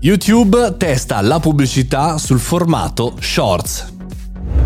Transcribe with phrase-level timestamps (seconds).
[0.00, 3.94] YouTube testa la pubblicità sul formato Shorts.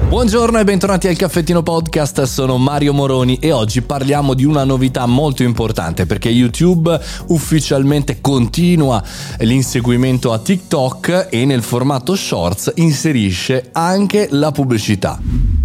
[0.08, 5.06] Buongiorno e bentornati al Caffettino Podcast, sono Mario Moroni e oggi parliamo di una novità
[5.06, 6.98] molto importante perché YouTube
[7.28, 9.00] ufficialmente continua
[9.38, 15.49] l'inseguimento a TikTok e nel formato Shorts inserisce anche la pubblicità.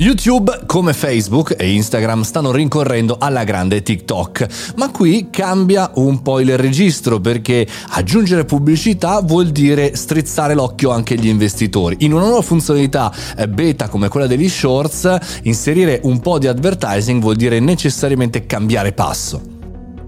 [0.00, 6.38] YouTube, come Facebook e Instagram, stanno rincorrendo alla grande TikTok, ma qui cambia un po'
[6.38, 11.96] il registro perché aggiungere pubblicità vuol dire strizzare l'occhio anche agli investitori.
[12.02, 17.20] In una nuova funzionalità eh, beta come quella degli shorts, inserire un po' di advertising
[17.20, 19.57] vuol dire necessariamente cambiare passo.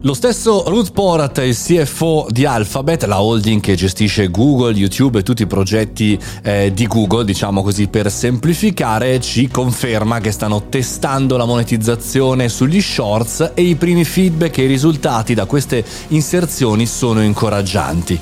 [0.02, 5.22] Lo stesso Ruth Porat, il CFO di Alphabet, la holding che gestisce Google, YouTube e
[5.22, 11.36] tutti i progetti eh, di Google, diciamo così per semplificare, ci conferma che stanno testando
[11.36, 17.22] la monetizzazione sugli shorts e i primi feedback e i risultati da queste inserzioni sono
[17.22, 18.18] incoraggianti.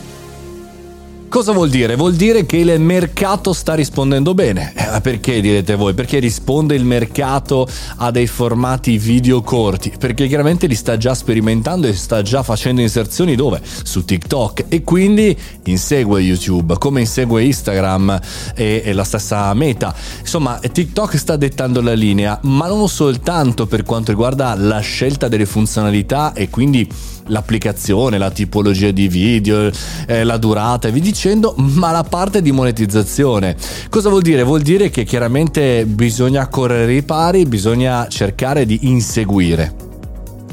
[1.28, 1.94] Cosa vuol dire?
[1.94, 4.72] Vuol dire che il mercato sta rispondendo bene.
[4.94, 5.94] Eh, perché direte voi?
[5.94, 9.92] Perché risponde il mercato a dei formati video corti?
[9.98, 13.60] Perché chiaramente li sta già sperimentando e sta già facendo inserzioni dove?
[13.62, 18.18] Su TikTok e quindi insegue YouTube, come insegue Instagram
[18.54, 19.94] e, e la stessa meta.
[20.20, 25.46] Insomma, TikTok sta dettando la linea, ma non soltanto per quanto riguarda la scelta delle
[25.46, 26.88] funzionalità e quindi
[27.28, 29.70] l'applicazione, la tipologia di video,
[30.06, 33.56] eh, la durata e vi dicendo, ma la parte di monetizzazione.
[33.88, 34.42] Cosa vuol dire?
[34.42, 39.87] Vuol dire che chiaramente bisogna correre i pari, bisogna cercare di inseguire.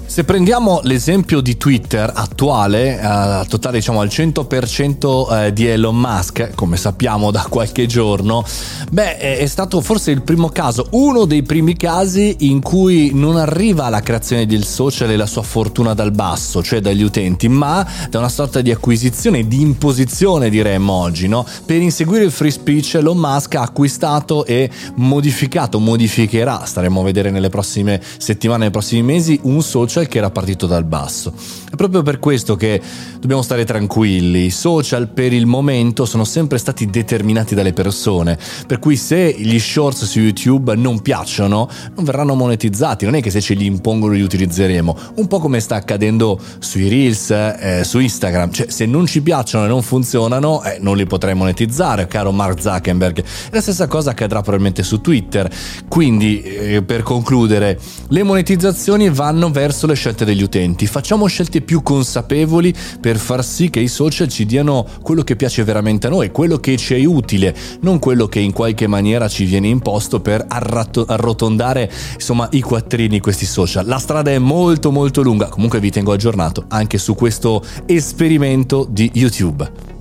[0.07, 6.53] Se prendiamo l'esempio di Twitter attuale, eh, totale diciamo al 100% eh, di Elon Musk,
[6.53, 8.45] come sappiamo da qualche giorno,
[8.91, 13.89] beh è stato forse il primo caso, uno dei primi casi in cui non arriva
[13.89, 18.19] la creazione del social e la sua fortuna dal basso, cioè dagli utenti, ma da
[18.19, 21.45] una sorta di acquisizione, di imposizione diremmo oggi, no?
[21.65, 27.31] Per inseguire il free speech Elon Musk ha acquistato e modificato, modificherà, staremo a vedere
[27.31, 31.33] nelle prossime settimane, nei prossimi mesi, un social social che era partito dal basso.
[31.71, 32.81] È proprio per questo che
[33.19, 34.45] dobbiamo stare tranquilli.
[34.45, 39.57] I social per il momento sono sempre stati determinati dalle persone, per cui se gli
[39.57, 44.13] shorts su YouTube non piacciono, non verranno monetizzati, non è che se ce li impongono
[44.13, 44.97] li utilizzeremo.
[45.15, 49.65] Un po' come sta accadendo sui Reels, eh, su Instagram, cioè se non ci piacciono
[49.65, 53.23] e non funzionano, eh, non li potrei monetizzare, caro Mark Zuckerberg.
[53.51, 55.49] La stessa cosa accadrà probabilmente su Twitter.
[55.87, 57.79] Quindi, eh, per concludere,
[58.09, 63.69] le monetizzazioni vanno verso le scelte degli utenti, facciamo scelte più consapevoli per far sì
[63.69, 67.05] che i social ci diano quello che piace veramente a noi, quello che ci è
[67.05, 72.61] utile, non quello che in qualche maniera ci viene imposto per arrato- arrotondare insomma i
[72.61, 73.85] quattrini questi social.
[73.85, 79.09] La strada è molto molto lunga, comunque vi tengo aggiornato anche su questo esperimento di
[79.13, 79.94] YouTube.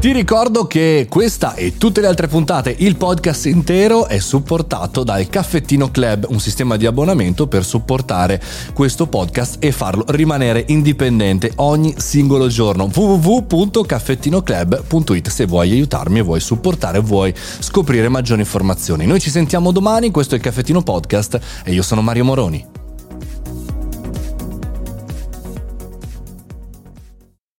[0.00, 5.28] Ti ricordo che questa e tutte le altre puntate, il podcast intero è supportato dal
[5.28, 8.40] Caffettino Club, un sistema di abbonamento per supportare
[8.72, 12.88] questo podcast e farlo rimanere indipendente ogni singolo giorno.
[12.90, 19.04] www.caffettinoclub.it se vuoi aiutarmi e vuoi supportare, vuoi scoprire maggiori informazioni.
[19.04, 22.69] Noi ci sentiamo domani, questo è il Caffettino Podcast e io sono Mario Moroni.